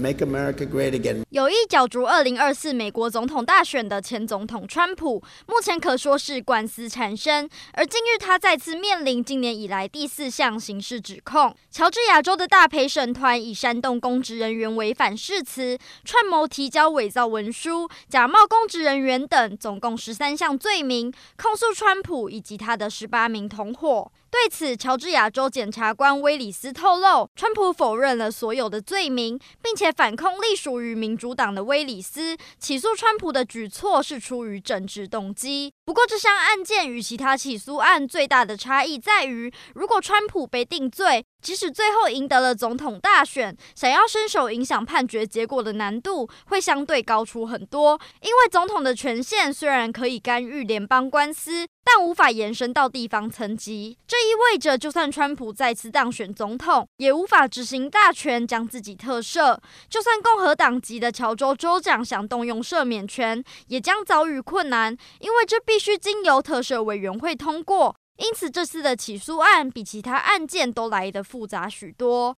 [0.00, 1.24] Make America Great Again。
[1.28, 7.48] 有意角逐二零二四美国总统大选的前总统川普，目前可说是官司缠身。
[7.74, 11.54] 而近日，他再次面临今年以来第四项刑事指控。
[11.70, 24.10] 乔治亚州的大陪审团以煽动公职人员违反誓词、串谋提交伪造文书、假冒公职人员等，总共十三项罪名，控诉川普以及他的十八名同伙。
[24.30, 35.72] 对此，乔治亚州检察官威里斯透露，川普否认了所有的罪名，并且反控隶属于民主党的威里斯起诉川普的举措是出于政治动机。
[35.84, 48.00] 不过，这项案件与其他起诉案最大的差异在于，如果川普被定罪，即使最后赢得了总统大选，想要伸手影响判决结果的难度会相对高出很多。
[48.20, 53.98] 因为总统的权限虽然可以干预联邦官司，但无法延伸到地方层级。
[54.06, 59.58] 这意味着，就算川普再次当选总统，也无法执行大权将自己特赦。
[59.88, 67.96] 就算共和党籍的乔州州长想动用赦免权，也将遭遇困难，因为这必须经由特赦委员会通过。
[68.18, 72.28] 因此，这次的起诉案比其他案件都来得复杂许多。